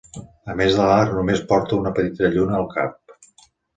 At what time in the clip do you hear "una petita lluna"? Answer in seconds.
1.81-2.59